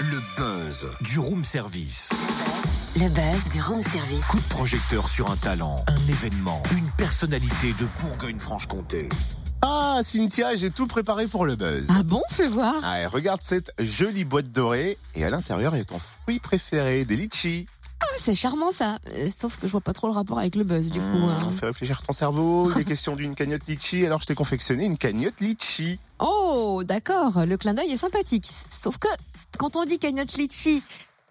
[0.00, 2.10] Le buzz du room service.
[2.96, 4.24] Le buzz du room service.
[4.26, 9.08] Coup de projecteur sur un talent, un événement, une personnalité de Bourgogne-Franche-Comté.
[9.62, 11.86] Ah, Cynthia, j'ai tout préparé pour le buzz.
[11.90, 12.74] Ah bon, fais voir.
[12.84, 17.04] Allez, regarde cette jolie boîte dorée et à l'intérieur, il y a ton fruit préféré,
[17.04, 17.66] des litchis.
[18.20, 18.98] C'est charmant ça.
[19.14, 21.06] Euh, sauf que je vois pas trop le rapport avec le buzz du coup.
[21.06, 21.36] Mmh, hein.
[21.46, 24.84] On fait réfléchir ton cerveau, il est question d'une cagnotte litchi, alors je t'ai confectionné
[24.84, 25.98] une cagnotte litchi.
[26.18, 27.44] Oh, d'accord.
[27.46, 28.48] Le clin d'œil est sympathique.
[28.70, 29.08] Sauf que
[29.58, 30.82] quand on dit cagnotte litchi,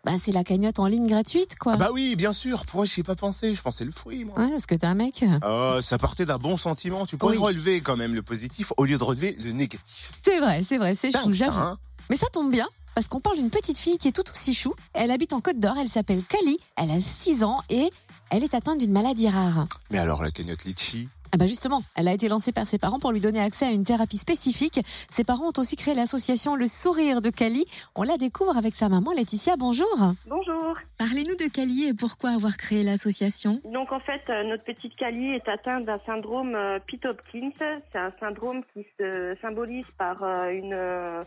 [0.05, 1.73] bah, c'est la cagnotte en ligne gratuite quoi.
[1.73, 3.53] Ah bah oui, bien sûr, pourquoi j'y ai pas pensé?
[3.53, 4.39] Je pensais le fruit, moi.
[4.39, 5.25] Ouais, parce que t'es un mec.
[5.45, 7.43] Oh, ça partait d'un bon sentiment, tu pourrais Oui.
[7.43, 10.13] relever quand même le positif au lieu de relever le négatif.
[10.23, 11.59] C'est vrai, c'est vrai, c'est chou, j'avoue.
[11.59, 11.77] hein
[12.09, 12.67] Mais ça tombe bien,
[12.97, 14.73] parce qu'on parle d'une petite fille qui est tout aussi chou.
[14.95, 17.91] Elle habite en Côte d'Or, elle s'appelle Kali, elle a 6 ans et
[18.31, 19.67] elle est atteinte d'une maladie rare.
[19.91, 22.99] Mais alors la cagnotte litchi Ah bah justement, elle a été lancée par ses parents
[22.99, 24.79] pour lui donner accès à une thérapie spécifique.
[25.09, 27.65] Ses parents ont aussi créé l'association Le Sourire de Kali.
[27.95, 29.55] On la découvre avec sa maman Laetitia.
[29.57, 29.87] Bonjour.
[30.27, 30.75] Bonjour.
[30.97, 33.59] Parlez-nous de Kali et pourquoi avoir créé l'association?
[33.65, 37.51] Donc en fait, euh, notre petite Kali est atteinte d'un syndrome euh, Pitt-Hopkins.
[37.59, 41.23] C'est un syndrome qui se symbolise par euh, une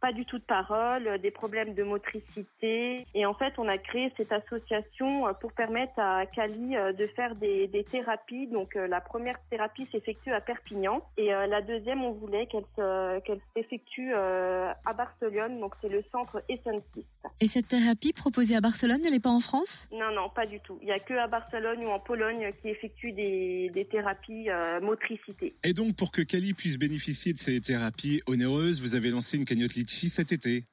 [0.00, 3.06] pas du tout de parole, des problèmes de motricité.
[3.14, 7.34] Et en fait, on a créé cette association pour permettre à Kali euh, de faire
[7.36, 8.46] des, des thérapies.
[8.48, 13.20] Donc la première thérapie s'effectue à Perpignan et euh, la deuxième, on voulait qu'elle se-
[13.20, 15.60] qu'elle s'effectue euh, à Barcelone.
[15.60, 17.04] Donc c'est le centre Essentis.
[17.40, 19.88] Et cette thérapie proposée à Barcelone, elle n'est pas en France?
[19.92, 20.78] Non, non, pas du tout.
[20.82, 24.80] Il n'y a que à Barcelone ou en Pologne qui effectuent des, des thérapies euh,
[24.80, 25.54] motricité.
[25.64, 29.44] Et donc, pour que Kali puisse bénéficier de ces thérapies onéreuses, vous avez lancé une
[29.44, 30.64] cagnotte Litchi cet été.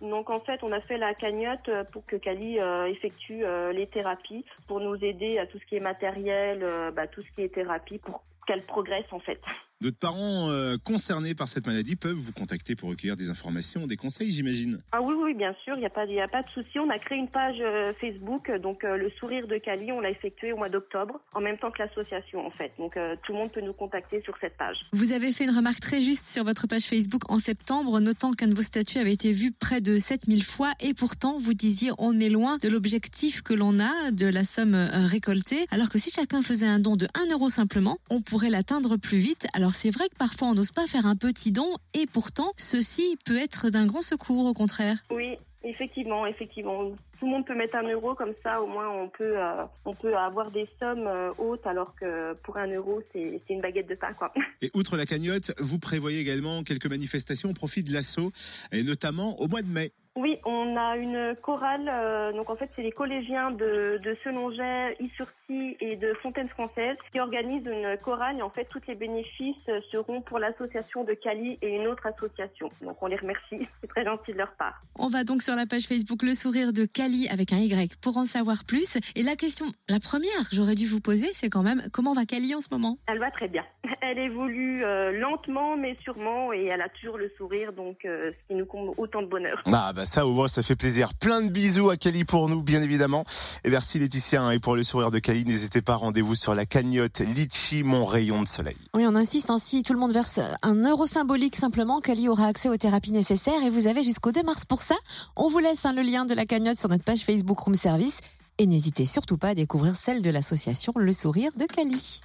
[0.00, 3.72] Donc en fait, on a fait la cagnotte euh, pour que Kali euh, effectue euh,
[3.72, 7.42] les thérapies, pour nous aider à tout ce qui est matériel, bah, tout ce qui
[7.42, 9.40] est thérapie, pour qu'elle progresse en fait.
[9.84, 13.96] D'autres parents euh, concernés par cette maladie peuvent vous contacter pour recueillir des informations, des
[13.98, 14.80] conseils, j'imagine.
[14.92, 16.78] Ah oui, oui, bien sûr, il n'y a, pas- y a pas de souci.
[16.78, 20.08] On a créé une page euh, Facebook, donc euh, le sourire de Kali, on l'a
[20.08, 22.72] effectué au mois d'octobre, en même temps que l'association en fait.
[22.78, 24.78] Donc euh, tout le monde peut nous contacter sur cette page.
[24.94, 28.48] Vous avez fait une remarque très juste sur votre page Facebook en septembre, notant qu'un
[28.48, 32.18] de vos statuts avait été vu près de 7000 fois et pourtant vous disiez on
[32.20, 36.40] est loin de l'objectif que l'on a, de la somme récoltée, alors que si chacun
[36.40, 39.46] faisait un don de 1 euro simplement, on pourrait l'atteindre plus vite.
[39.52, 43.16] Alors c'est vrai que parfois on n'ose pas faire un petit don et pourtant ceci
[43.24, 44.98] peut être d'un grand secours au contraire.
[45.10, 46.90] Oui, effectivement, effectivement.
[47.18, 49.94] Tout le monde peut mettre un euro comme ça, au moins on peut, euh, on
[49.94, 53.88] peut avoir des sommes euh, hautes, alors que pour un euro c'est c'est une baguette
[53.88, 54.32] de pain, quoi.
[54.62, 58.32] Et outre la cagnotte, vous prévoyez également quelques manifestations au profit de l'assaut,
[58.72, 59.92] et notamment au mois de mai.
[60.16, 61.88] Oui, on a une chorale.
[61.92, 66.96] euh, donc en fait, c'est les collégiens de, de Selonget, Issurcy et de Fontaine Française
[67.12, 68.38] qui organisent une chorale.
[68.38, 69.56] Et en fait, tous les bénéfices
[69.90, 72.68] seront pour l'association de Cali et une autre association.
[72.82, 73.68] Donc on les remercie.
[73.80, 74.80] C'est très gentil de leur part.
[74.96, 78.16] On va donc sur la page Facebook Le Sourire de Kali avec un Y pour
[78.16, 78.96] en savoir plus.
[79.16, 82.24] Et la question, la première que j'aurais dû vous poser, c'est quand même comment va
[82.24, 82.98] Kali en ce moment?
[83.08, 83.64] Elle va très bien.
[84.00, 87.72] Elle évolue euh, lentement mais sûrement et elle a toujours le sourire.
[87.72, 89.60] Donc euh, ce qui nous comble autant de bonheur.
[89.72, 91.14] Ah bah ça au moins ça fait plaisir.
[91.14, 93.24] Plein de bisous à Kali pour nous bien évidemment.
[93.64, 96.66] Et merci Laetitia hein, et pour le sourire de Kali, n'hésitez pas rendez-vous sur la
[96.66, 98.76] cagnotte Litchi mon rayon de soleil.
[98.94, 102.46] Oui, on insiste, hein, si tout le monde verse un euro symbolique simplement, Kali aura
[102.46, 104.96] accès aux thérapies nécessaires et vous avez jusqu'au 2 mars pour ça.
[105.36, 108.20] On vous laisse hein, le lien de la cagnotte sur notre page Facebook Room Service
[108.58, 112.22] et n'hésitez surtout pas à découvrir celle de l'association Le Sourire de Kali.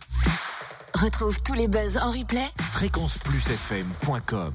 [0.94, 4.54] Retrouve tous les buzz en replay Fréquenceplusfm.com